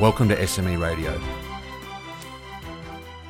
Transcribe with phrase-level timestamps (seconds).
[0.00, 1.20] Welcome to SME Radio.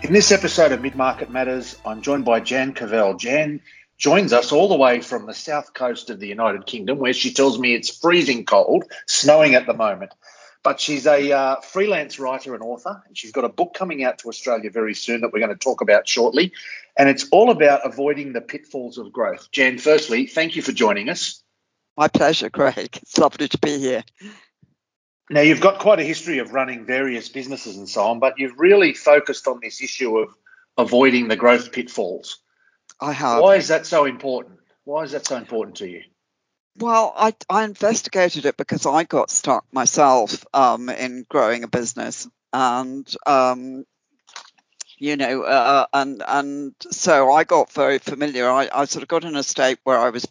[0.02, 3.18] In this episode of Mid Market Matters, I'm joined by Jan Cavelle.
[3.18, 3.60] Jan
[3.98, 7.34] joins us all the way from the south coast of the United Kingdom, where she
[7.34, 10.12] tells me it's freezing cold, snowing at the moment.
[10.62, 14.20] But she's a uh, freelance writer and author, and she's got a book coming out
[14.20, 16.52] to Australia very soon that we're going to talk about shortly.
[16.96, 19.50] And it's all about avoiding the pitfalls of growth.
[19.50, 21.42] Jan, firstly, thank you for joining us.
[21.96, 22.98] My pleasure, Craig.
[23.02, 24.04] It's lovely to be here.
[25.30, 28.58] Now, you've got quite a history of running various businesses and so on, but you've
[28.58, 30.34] really focused on this issue of
[30.76, 32.38] avoiding the growth pitfalls.
[33.00, 33.40] I have.
[33.40, 34.58] Why is that so important?
[34.84, 36.02] Why is that so important to you?
[36.78, 42.28] Well, I, I investigated it because I got stuck myself um, in growing a business.
[42.52, 43.84] And um,
[45.02, 48.48] you know, uh, and and so I got very familiar.
[48.48, 50.24] I, I sort of got in a state where I was,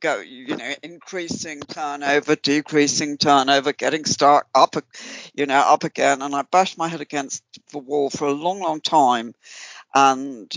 [0.00, 4.76] go, you know, increasing turnover, decreasing turnover, getting stuck up,
[5.34, 8.60] you know, up again, and I bashed my head against the wall for a long,
[8.60, 9.34] long time,
[9.94, 10.50] and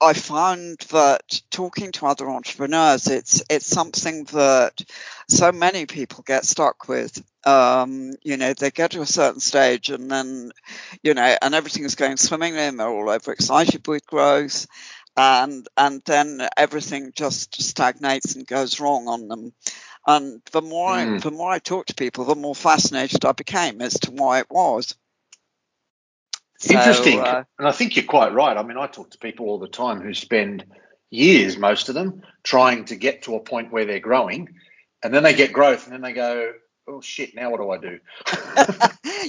[0.00, 4.82] I found that talking to other entrepreneurs, it's it's something that
[5.28, 7.22] so many people get stuck with.
[7.44, 10.52] Um, you know, they get to a certain stage and then,
[11.02, 14.66] you know, and everything is going swimmingly and they're all overexcited with growth.
[15.16, 19.52] And and then everything just stagnates and goes wrong on them.
[20.06, 21.16] And the more mm.
[21.16, 24.38] I, the more I talk to people, the more fascinated I became as to why
[24.40, 24.94] it was.
[26.60, 27.20] So, Interesting.
[27.20, 28.56] Uh, and I think you're quite right.
[28.56, 30.64] I mean, I talk to people all the time who spend
[31.08, 34.54] years, most of them, trying to get to a point where they're growing.
[35.02, 36.52] And then they get growth and then they go,
[36.86, 37.98] oh shit, now what do I do?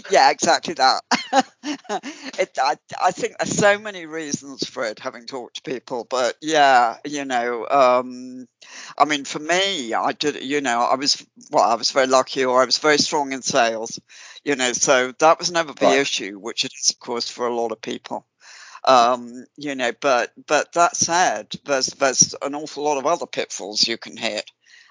[0.11, 1.01] yeah, exactly that.
[2.37, 6.05] it, I, I think there's so many reasons for it, having talked to people.
[6.09, 8.47] But yeah, you know, um,
[8.97, 12.43] I mean, for me, I did, you know, I was, well, I was very lucky
[12.43, 13.99] or I was very strong in sales,
[14.43, 15.99] you know, so that was never the right.
[15.99, 18.25] issue, which it is, of course, for a lot of people.
[18.83, 23.87] Um, you know, but but that said, there's there's an awful lot of other pitfalls
[23.87, 24.49] you can hit.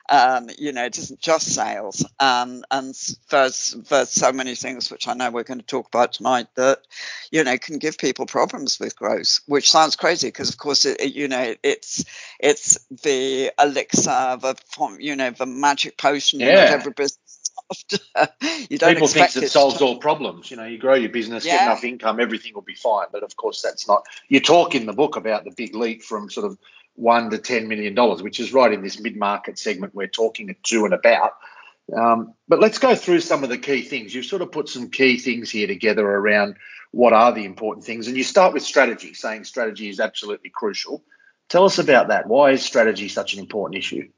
[0.08, 2.04] Um, you know, it isn't just sales.
[2.18, 2.94] Um, and
[3.30, 6.80] there's, there's so many things which I know we're going to talk about tonight that,
[7.30, 11.00] you know, can give people problems with growth, which sounds crazy because, of course, it,
[11.00, 12.04] it, you know, it's
[12.40, 14.56] it's the elixir, the
[14.98, 16.56] you know, the magic potion yeah.
[16.56, 17.29] that every business
[18.68, 19.84] you don't People think it solves to...
[19.84, 20.50] all problems.
[20.50, 21.58] You know, you grow your business, yeah.
[21.58, 23.06] get enough income, everything will be fine.
[23.12, 24.04] But of course, that's not.
[24.28, 26.58] You talk in the book about the big leap from sort of
[26.94, 30.84] one to ten million dollars, which is right in this mid-market segment we're talking to
[30.84, 31.32] and about.
[31.96, 34.14] Um, but let's go through some of the key things.
[34.14, 36.56] You've sort of put some key things here together around
[36.92, 41.04] what are the important things, and you start with strategy, saying strategy is absolutely crucial.
[41.48, 42.26] Tell us about that.
[42.26, 44.08] Why is strategy such an important issue?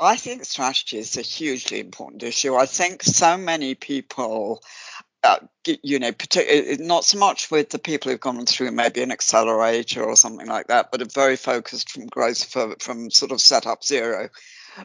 [0.00, 2.54] I think strategy is a hugely important issue.
[2.56, 4.62] I think so many people
[5.24, 5.38] uh,
[5.82, 6.12] you know,
[6.80, 10.66] not so much with the people who've gone through maybe an accelerator or something like
[10.66, 14.28] that, but are very focused from growth for, from sort of set up zero.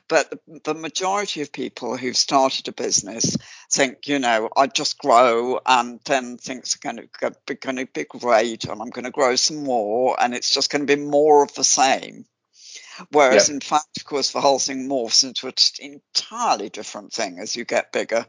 [0.08, 3.36] But the, the majority of people who've started a business
[3.70, 7.86] think, you know, I just grow and then things are going to be going to
[7.86, 11.02] be great and I'm going to grow some more and it's just going to be
[11.02, 12.26] more of the same.
[13.12, 17.56] Whereas, in fact, of course, the whole thing morphs into an entirely different thing as
[17.56, 18.26] you get bigger,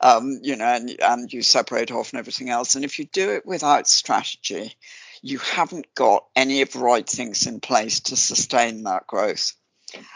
[0.00, 2.74] um, you know, and, and you separate off and everything else.
[2.74, 4.74] And if you do it without strategy,
[5.22, 9.52] you haven't got any of the right things in place to sustain that growth.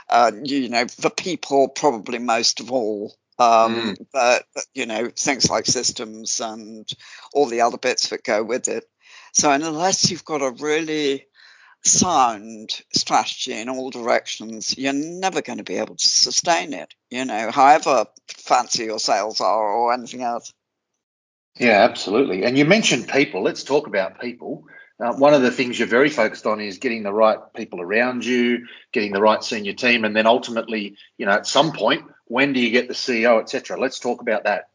[0.09, 3.15] Uh, you know, the people probably most of all.
[3.39, 4.07] Um, mm.
[4.13, 6.89] but, but, you know, things like systems and
[7.33, 8.85] all the other bits that go with it.
[9.33, 11.28] So unless you've got a really
[11.85, 17.25] sound strategy in all directions, you're never going to be able to sustain it, you
[17.25, 20.53] know, however fancy your sales are or anything else.
[21.57, 22.45] Yeah, absolutely.
[22.45, 23.43] And you mentioned people.
[23.43, 24.65] Let's talk about people.
[25.01, 28.25] Uh, one of the things you're very focused on is getting the right people around
[28.25, 32.53] you, getting the right senior team, and then ultimately, you know, at some point, when
[32.53, 33.81] do you get the CEO, etc.
[33.81, 34.69] Let's talk about that.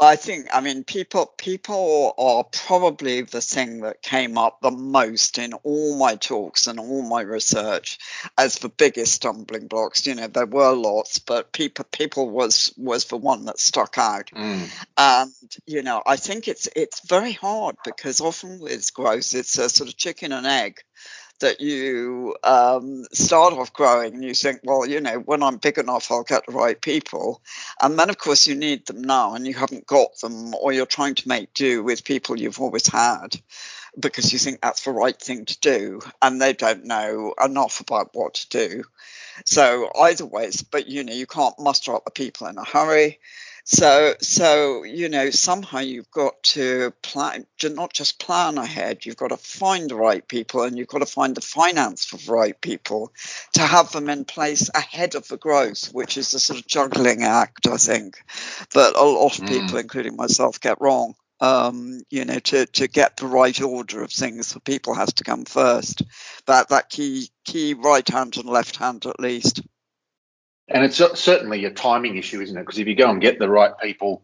[0.00, 5.38] I think, I mean, people people are probably the thing that came up the most
[5.38, 7.98] in all my talks and all my research
[8.36, 10.06] as the biggest stumbling blocks.
[10.06, 14.30] You know, there were lots, but people people was was the one that stuck out.
[14.30, 14.70] Mm.
[14.96, 15.32] And
[15.66, 19.88] you know, I think it's it's very hard because often with growth, it's a sort
[19.88, 20.80] of chicken and egg
[21.40, 25.78] that you um, start off growing and you think, well, you know, when I'm big
[25.78, 27.40] enough, I'll get the right people.
[27.80, 30.86] And then, of course, you need them now and you haven't got them, or you're
[30.86, 33.40] trying to make do with people you've always had
[33.98, 38.10] because you think that's the right thing to do and they don't know enough about
[38.12, 38.84] what to do.
[39.44, 43.18] So, either ways, but you know, you can't muster up the people in a hurry.
[43.70, 49.04] So, so you know, somehow you've got to plan, not just plan ahead.
[49.04, 52.16] You've got to find the right people, and you've got to find the finance for
[52.16, 53.12] the right people
[53.52, 57.24] to have them in place ahead of the growth, which is the sort of juggling
[57.24, 58.16] act, I think,
[58.72, 59.80] that a lot of people, mm.
[59.80, 61.14] including myself, get wrong.
[61.38, 65.24] Um, you know, to, to get the right order of things for people has to
[65.24, 66.02] come first.
[66.46, 69.60] That that key key right hand and left hand at least.
[70.68, 72.60] And it's certainly a timing issue, isn't it?
[72.60, 74.22] Because if you go and get the right people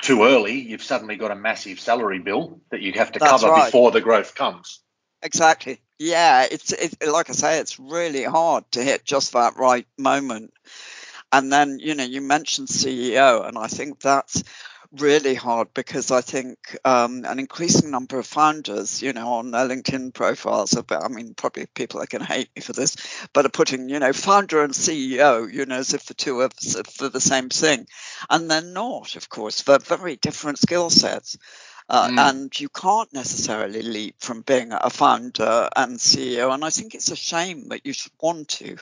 [0.00, 3.48] too early, you've suddenly got a massive salary bill that you have to That's cover
[3.48, 3.66] right.
[3.66, 4.80] before the growth comes.
[5.22, 5.80] Exactly.
[5.98, 10.54] Yeah, it's it, like I say, it's really hard to hit just that right moment.
[11.32, 14.42] And then, you know, you mentioned CEO, and I think that's
[14.98, 19.68] really hard because I think um, an increasing number of founders, you know, on their
[19.68, 22.96] LinkedIn profiles, are, I mean, probably people are going to hate me for this,
[23.32, 26.50] but are putting, you know, founder and CEO, you know, as if the two are
[26.92, 27.86] for the same thing.
[28.28, 31.36] And they're not, of course, they're very different skill sets.
[31.88, 32.18] Uh, mm.
[32.18, 36.54] And you can't necessarily leap from being a founder and CEO.
[36.54, 38.76] And I think it's a shame that you should want to.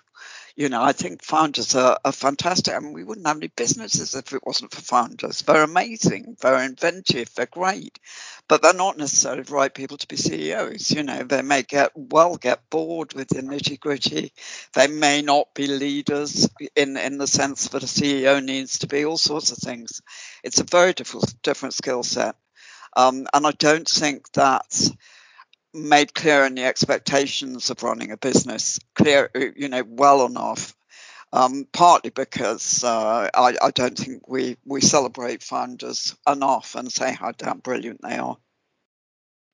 [0.58, 2.74] You know, I think founders are, are fantastic.
[2.74, 5.42] I mean, we wouldn't have any businesses if it wasn't for founders.
[5.42, 8.00] They're amazing, they're inventive, they're great,
[8.48, 10.90] but they're not necessarily the right people to be CEOs.
[10.90, 14.32] You know, they may get well get bored with the nitty gritty.
[14.74, 19.04] They may not be leaders in in the sense that a CEO needs to be.
[19.04, 20.02] All sorts of things.
[20.42, 22.34] It's a very different different skill set,
[22.96, 24.90] um, and I don't think that
[25.74, 30.74] made clear in the expectations of running a business clear, you know, well enough.
[31.30, 37.12] Um, partly because uh, I, I, don't think we, we celebrate founders enough and say
[37.12, 38.38] how damn brilliant they are.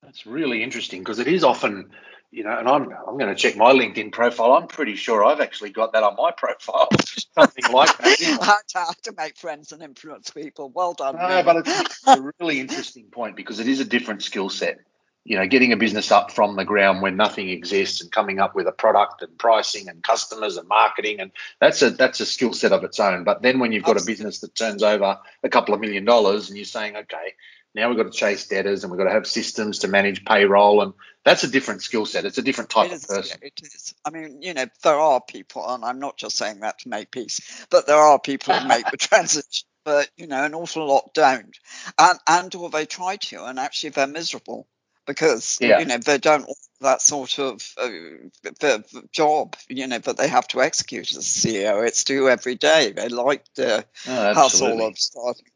[0.00, 1.90] That's really interesting because it is often,
[2.30, 4.52] you know, and I'm I'm going to check my LinkedIn profile.
[4.52, 6.88] I'm pretty sure I've actually got that on my profile,
[7.34, 8.58] something like that.
[8.72, 10.70] how, to, to make friends and influence people.
[10.72, 11.16] Well done.
[11.16, 14.78] No, but it's, it's a really interesting point because it is a different skill set
[15.24, 18.54] you know, getting a business up from the ground when nothing exists and coming up
[18.54, 22.52] with a product and pricing and customers and marketing and that's a that's a skill
[22.52, 23.24] set of its own.
[23.24, 26.48] But then when you've got a business that turns over a couple of million dollars
[26.48, 27.34] and you're saying, okay,
[27.74, 30.82] now we've got to chase debtors and we've got to have systems to manage payroll
[30.82, 30.92] and
[31.24, 32.26] that's a different skill set.
[32.26, 33.38] It's a different type of person.
[33.40, 33.94] It is.
[34.04, 37.10] I mean, you know, there are people, and I'm not just saying that to make
[37.10, 41.12] peace, but there are people who make the transition but you know an awful lot
[41.12, 41.58] don't
[41.98, 44.66] and and or they try to and actually they're miserable
[45.06, 45.78] because yeah.
[45.78, 48.78] you know they don't want that sort of uh,
[49.10, 51.86] job you know that they have to execute as a CEO.
[51.86, 52.92] It's due every day.
[52.92, 55.46] They like the oh, hustle of starting.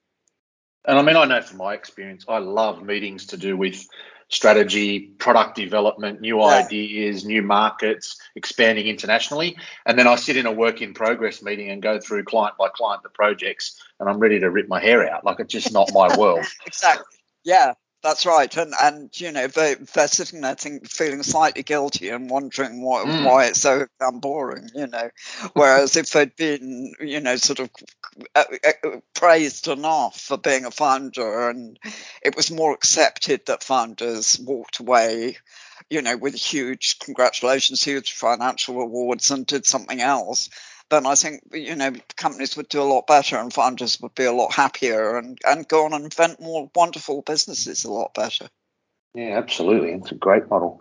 [0.85, 3.87] And I mean, I know from my experience, I love meetings to do with
[4.29, 6.65] strategy, product development, new yeah.
[6.65, 9.57] ideas, new markets, expanding internationally.
[9.87, 12.69] And then I sit in a work in progress meeting and go through client by
[12.75, 15.25] client the projects, and I'm ready to rip my hair out.
[15.25, 16.47] Like it's just not my world.
[16.67, 17.05] exactly.
[17.45, 22.11] Yeah, that's right, and and you know they they're sitting there think, feeling slightly guilty
[22.11, 23.25] and wondering why mm.
[23.25, 25.11] why it's so damn boring, you know.
[25.55, 27.71] Whereas if they'd been you know sort of
[28.35, 31.79] uh, uh, praised enough for being a founder, and
[32.23, 35.37] it was more accepted that founders walked away,
[35.91, 40.51] you know, with huge congratulations, huge financial rewards, and did something else,
[40.91, 44.25] then I think you know companies would do a lot better and founders would be
[44.25, 48.49] a lot happier and, and go on and invent more wonderful businesses a lot better.
[49.15, 49.93] Yeah, absolutely.
[49.93, 50.81] It's a great model.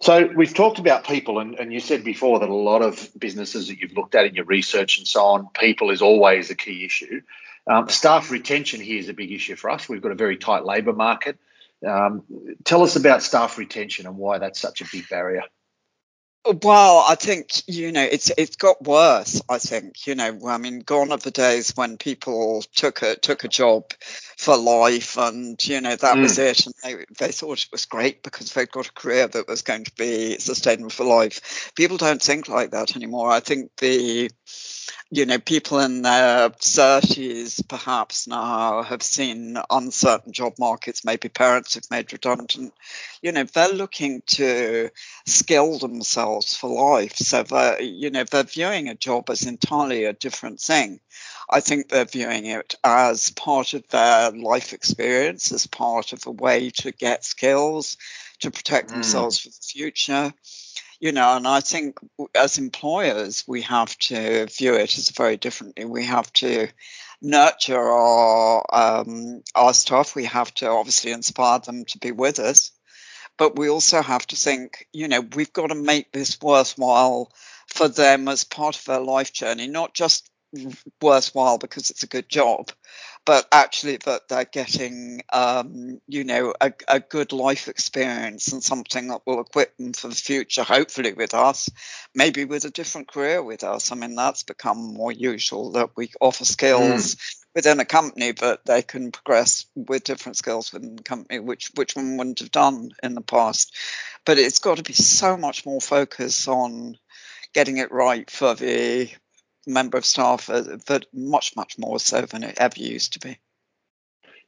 [0.00, 3.68] So we've talked about people, and, and you said before that a lot of businesses
[3.68, 6.84] that you've looked at in your research and so on, people is always a key
[6.84, 7.22] issue.
[7.66, 9.88] Um, staff retention here is a big issue for us.
[9.88, 11.38] We've got a very tight labour market.
[11.86, 12.24] Um,
[12.64, 15.42] tell us about staff retention and why that's such a big barrier.
[16.62, 19.42] Well, I think you know it's it's got worse.
[19.48, 20.38] I think you know.
[20.46, 23.90] I mean, gone are the days when people took a took a job
[24.36, 26.22] for life, and you know that mm.
[26.22, 26.66] was it.
[26.66, 29.84] And they they thought it was great because they'd got a career that was going
[29.84, 31.72] to be sustainable for life.
[31.74, 33.30] People don't think like that anymore.
[33.30, 34.30] I think the
[35.10, 41.74] you know, people in their 30s perhaps now have seen uncertain job markets, maybe parents
[41.74, 42.74] have made redundant.
[43.22, 44.90] You know, they're looking to
[45.24, 47.16] skill themselves for life.
[47.16, 50.98] So, they're, you know, they're viewing a job as entirely a different thing.
[51.48, 56.30] I think they're viewing it as part of their life experience, as part of a
[56.30, 57.96] way to get skills,
[58.40, 58.94] to protect mm.
[58.94, 60.34] themselves for the future
[61.00, 61.98] you know, and I think
[62.34, 65.84] as employers, we have to view it as very differently.
[65.84, 66.68] We have to
[67.20, 70.14] nurture our um, our staff.
[70.14, 72.72] We have to obviously inspire them to be with us,
[73.36, 77.30] but we also have to think, you know, we've got to make this worthwhile
[77.66, 80.30] for them as part of their life journey, not just
[81.00, 82.70] worthwhile because it's a good job,
[83.24, 89.08] but actually that they're getting, um, you know, a, a, good life experience and something
[89.08, 91.68] that will equip them for the future, hopefully with us,
[92.14, 93.92] maybe with a different career with us.
[93.92, 97.36] I mean, that's become more usual that we offer skills mm.
[97.54, 101.96] within a company, but they can progress with different skills within the company, which, which
[101.96, 103.74] one wouldn't have done in the past.
[104.24, 106.98] But it's got to be so much more focus on
[107.52, 109.08] getting it right for the
[109.66, 110.48] member of staff,
[110.86, 113.38] but much, much more so than it ever used to be.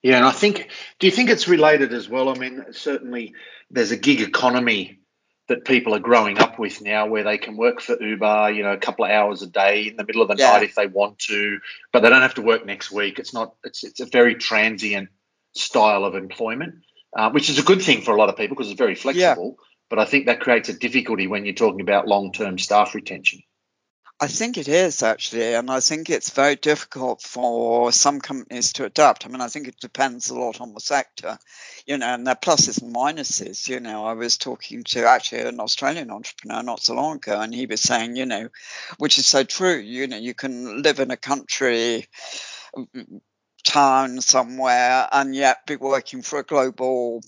[0.03, 0.71] Yeah, and I think,
[1.01, 2.29] do you think it's related as well?
[2.29, 3.35] I mean, certainly
[3.71, 5.01] there's a gig economy
[5.49, 8.73] that people are growing up with now where they can work for Uber, you know,
[8.73, 10.53] a couple of hours a day in the middle of the yeah.
[10.53, 11.59] night if they want to,
[11.93, 13.19] but they don't have to work next week.
[13.19, 15.09] It's not, it's, it's a very transient
[15.55, 16.77] style of employment,
[17.17, 19.57] uh, which is a good thing for a lot of people because it's very flexible.
[19.59, 19.65] Yeah.
[19.91, 23.43] But I think that creates a difficulty when you're talking about long term staff retention.
[24.21, 28.85] I think it is actually, and I think it's very difficult for some companies to
[28.85, 29.25] adapt.
[29.25, 31.39] I mean, I think it depends a lot on the sector,
[31.87, 33.69] you know, and there are pluses and minuses.
[33.69, 37.55] You know, I was talking to actually an Australian entrepreneur not so long ago, and
[37.55, 38.49] he was saying, you know,
[38.99, 39.77] which is so true.
[39.77, 42.09] You know, you can live in a country
[42.77, 43.21] mm,
[43.65, 47.23] town somewhere and yet be working for a global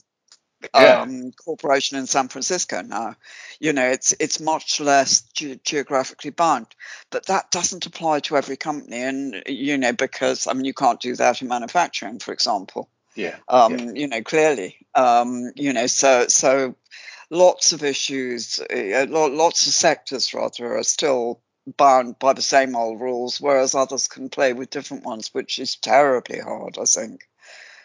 [0.75, 1.03] yeah.
[1.03, 3.17] um, corporation in San Francisco now.
[3.59, 6.67] You know, it's it's much less ge- geographically bound,
[7.11, 9.03] but that doesn't apply to every company.
[9.03, 12.89] And you know, because I mean, you can't do that in manufacturing, for example.
[13.15, 13.37] Yeah.
[13.49, 13.93] Um, yeah.
[13.95, 14.77] You know, clearly.
[14.95, 16.75] Um, you know, so so
[17.31, 21.41] lots of issues, uh, lots of sectors rather are still
[21.77, 25.77] bound by the same old rules, whereas others can play with different ones, which is
[25.77, 27.29] terribly hard, I think.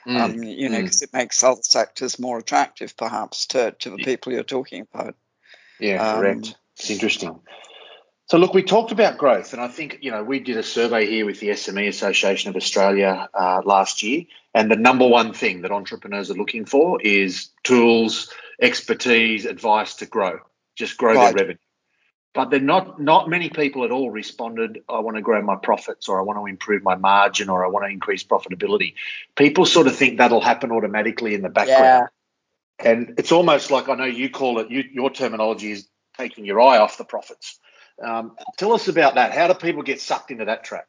[0.08, 1.04] Mm, um, you know, because mm.
[1.04, 5.16] it makes other sectors more attractive, perhaps, to, to the people you're talking about.
[5.80, 6.56] Yeah, um, correct.
[6.78, 7.40] It's interesting.
[8.28, 11.06] So, look, we talked about growth, and I think, you know, we did a survey
[11.08, 15.62] here with the SME Association of Australia uh, last year, and the number one thing
[15.62, 18.32] that entrepreneurs are looking for is tools,
[18.62, 20.40] expertise, advice to grow,
[20.76, 21.36] just grow right.
[21.36, 21.58] their revenue
[22.36, 26.08] but then not not many people at all responded i want to grow my profits
[26.08, 28.94] or i want to improve my margin or i want to increase profitability.
[29.36, 32.10] People sort of think that'll happen automatically in the background.
[32.84, 32.92] Yeah.
[32.92, 35.88] and it's almost like i know you call it you, your terminology is
[36.18, 37.60] taking your eye off the profits.
[38.02, 39.32] Um, tell us about that.
[39.32, 40.86] How do people get sucked into that trap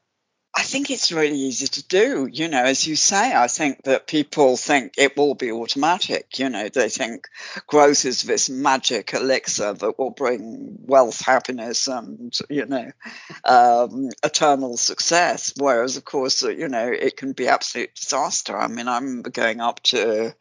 [0.58, 2.26] I think it's really easy to do.
[2.32, 6.38] You know, as you say, I think that people think it will be automatic.
[6.38, 7.28] You know, they think
[7.66, 12.90] growth is this magic elixir that will bring wealth, happiness, and, you know,
[13.44, 15.52] um, eternal success.
[15.58, 18.56] Whereas, of course, you know, it can be absolute disaster.
[18.56, 20.34] I mean, I remember going up to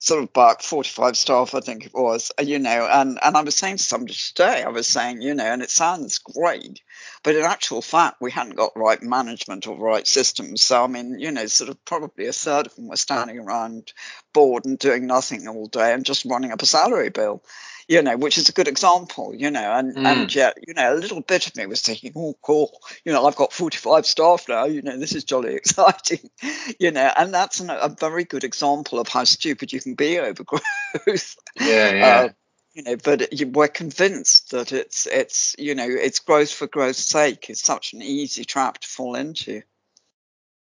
[0.00, 3.42] sort of about 45 staff, I think it was, uh, you know, and, and I
[3.42, 6.80] was saying to somebody today, I was saying, you know, and it sounds great,
[7.22, 10.62] but in actual fact, we hadn't got right management or right systems.
[10.62, 13.92] So, I mean, you know, sort of probably a third of them were standing around
[14.32, 17.42] bored and doing nothing all day and just running up a salary bill
[17.90, 20.06] you know, which is a good example, you know, and, mm.
[20.06, 22.70] and yet, you know, a little bit of me was thinking, oh, cool,
[23.04, 26.30] you know, I've got 45 staff now, you know, this is jolly exciting,
[26.78, 30.20] you know, and that's an, a very good example of how stupid you can be
[30.20, 30.44] over
[31.04, 31.36] growth.
[31.60, 32.06] Yeah, yeah.
[32.06, 32.28] Uh,
[32.74, 37.04] you know, but you, we're convinced that it's it's you know it's growth for growth's
[37.04, 37.50] sake.
[37.50, 39.62] It's such an easy trap to fall into.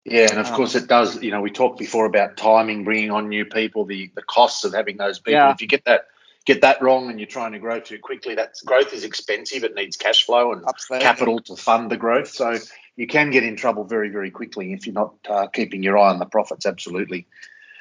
[0.04, 1.20] Yeah, and of um, course it does.
[1.20, 4.72] You know, we talked before about timing, bringing on new people, the the costs of
[4.72, 5.32] having those people.
[5.32, 5.50] Yeah.
[5.50, 6.06] If you get that
[6.46, 9.64] get that wrong and you're trying to grow too quickly, that growth is expensive.
[9.64, 11.04] It needs cash flow and Absolutely.
[11.04, 12.28] capital to fund the growth.
[12.28, 12.56] So
[12.94, 16.10] you can get in trouble very, very quickly if you're not uh, keeping your eye
[16.10, 16.64] on the profits.
[16.64, 17.26] Absolutely.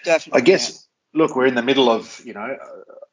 [0.03, 0.41] Definitely.
[0.41, 1.21] I guess, yeah.
[1.21, 2.57] look, we're in the middle of, you know,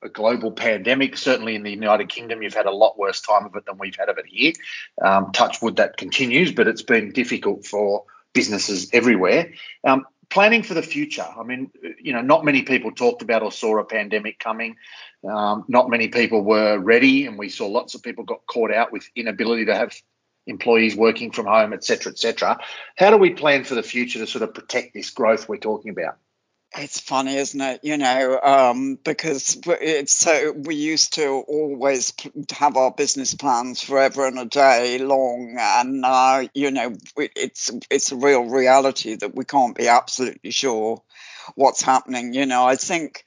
[0.03, 1.17] a global pandemic.
[1.17, 3.97] Certainly in the United Kingdom, you've had a lot worse time of it than we've
[3.97, 4.55] had of it here.
[5.03, 9.53] Um, touch wood, that continues, but it's been difficult for businesses everywhere.
[9.85, 11.27] Um, planning for the future.
[11.39, 11.71] I mean,
[12.01, 14.77] you know, not many people talked about or saw a pandemic coming.
[15.29, 18.93] Um, not many people were ready, and we saw lots of people got caught out
[18.93, 19.95] with inability to have
[20.47, 22.59] employees working from home, et cetera, et cetera.
[22.97, 25.91] How do we plan for the future to sort of protect this growth we're talking
[25.91, 26.17] about?
[26.75, 27.81] It's funny, isn't it?
[27.83, 32.15] You know, um, because it's so we used to always
[32.51, 38.13] have our business plans forever and a day long, and now you know it's it's
[38.13, 41.03] a real reality that we can't be absolutely sure
[41.57, 42.33] what's happening.
[42.33, 43.25] You know, I think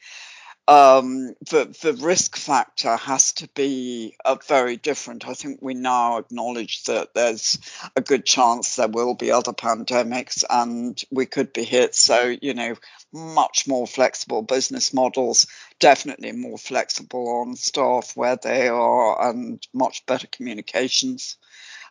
[0.68, 5.28] um, the the risk factor has to be uh, very different.
[5.28, 7.60] I think we now acknowledge that there's
[7.96, 11.94] a good chance there will be other pandemics, and we could be hit.
[11.94, 12.76] So you know,
[13.14, 15.46] much more flexible business models,
[15.80, 21.38] definitely more flexible on staff where they are, and much better communications.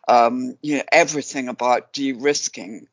[0.07, 2.87] Um, you know, everything about de-risking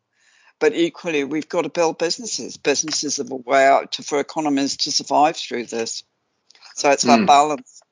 [0.63, 2.57] but equally, we've got to build businesses.
[2.57, 6.05] Businesses are a way out to, for economies to survive through this.
[6.77, 7.27] So it's that mm.
[7.27, 7.83] balance.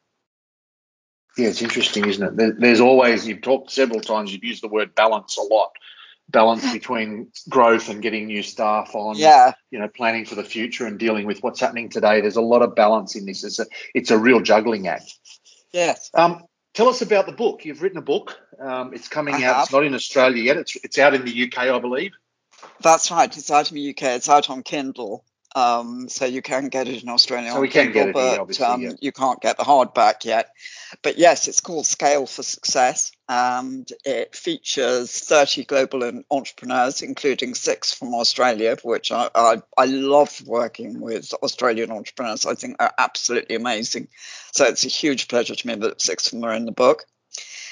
[1.37, 2.61] Yeah, it's interesting, isn't it?
[2.61, 5.73] There's always, you've talked several times, you've used the word balance a lot.
[6.29, 9.51] Balance between growth and getting new staff on, yeah.
[9.73, 12.21] you know, planning for the future and dealing with what's happening today.
[12.21, 13.43] There's a lot of balance in this.
[13.43, 15.13] It's a, it's a real juggling act.
[15.73, 16.09] Yes.
[16.15, 17.65] Um, tell us about the book.
[17.65, 18.39] You've written a book.
[18.61, 19.55] Um, it's coming I out.
[19.57, 19.63] Have.
[19.65, 20.57] It's not in Australia yet.
[20.57, 22.13] It's it's out in the UK, I believe.
[22.81, 23.35] That's right.
[23.37, 24.03] It's out in the UK.
[24.03, 25.25] It's out on Kindle.
[25.57, 27.51] Um, so you can get it in Australia.
[27.51, 28.93] So we can Kindle, get it, but um, yeah.
[29.01, 30.53] you can't get the hardback yet.
[31.03, 37.93] But yes, it's called Scale for Success, and it features 30 global entrepreneurs, including six
[37.93, 42.47] from Australia, which I, I, I love working with Australian entrepreneurs.
[42.47, 44.07] I think they're absolutely amazing.
[44.53, 47.05] So it's a huge pleasure to me that six of them are in the book.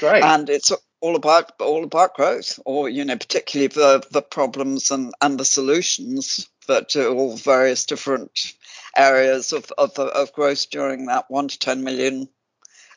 [0.01, 0.25] Great.
[0.25, 5.13] And it's all about all about growth, or you know, particularly the the problems and
[5.21, 8.55] and the solutions that to all various different
[8.97, 12.29] areas of of, of growth during that one to ten million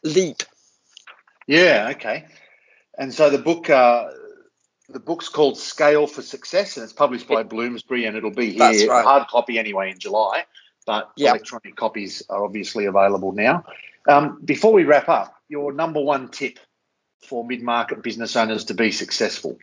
[0.04, 0.44] leap.
[1.48, 1.90] Yeah.
[1.96, 2.26] Okay.
[2.98, 3.70] And so the book.
[3.70, 4.10] Uh,
[4.90, 8.90] the book's called Scale for Success, and it's published by Bloomsbury, and it'll be here
[8.90, 9.06] right.
[9.06, 10.44] hard copy anyway in July.
[10.86, 11.36] But yep.
[11.36, 13.64] electronic copies are obviously available now.
[14.10, 16.60] Um, before we wrap up, your number one tip
[17.26, 19.58] for mid market business owners to be successful?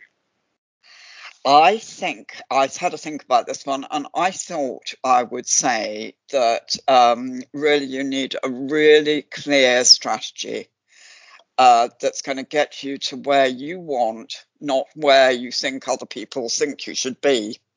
[1.45, 6.15] I think I had to think about this one, and I thought I would say
[6.31, 10.69] that um, really you need a really clear strategy
[11.57, 16.07] uh, that's going to get you to where you want, not where you think other
[16.07, 17.59] people think you should be.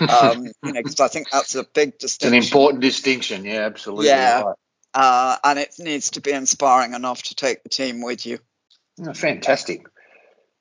[0.00, 2.36] Um, you know, because I think that's a big distinction.
[2.36, 3.44] It's an important distinction.
[3.44, 4.08] Yeah, absolutely.
[4.08, 4.56] Yeah, right.
[4.94, 8.40] uh, and it needs to be inspiring enough to take the team with you.
[9.04, 9.86] Oh, fantastic.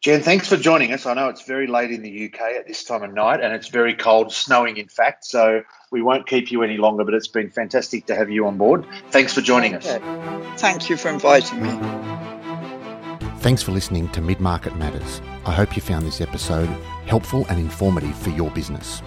[0.01, 1.07] Jen, thanks for joining us.
[1.07, 3.69] I know it's very late in the UK at this time of night and it's
[3.69, 7.49] very cold, snowing in fact, so we won't keep you any longer, but it's been
[7.49, 8.85] fantastic to have you on board.
[9.09, 9.99] Thanks for joining okay.
[9.99, 10.61] us.
[10.61, 11.69] Thank you for inviting me.
[13.39, 15.21] Thanks for listening to Mid Market Matters.
[15.45, 16.69] I hope you found this episode
[17.07, 19.01] helpful and informative for your business.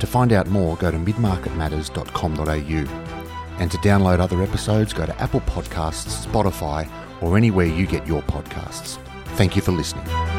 [0.00, 3.06] To find out more, go to midmarketmatters.com.au.
[3.58, 6.88] And to download other episodes, go to Apple Podcasts, Spotify,
[7.20, 8.98] or anywhere you get your podcasts.
[9.36, 10.29] Thank you for listening.